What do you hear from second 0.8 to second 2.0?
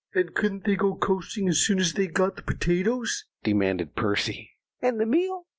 coasting as soon as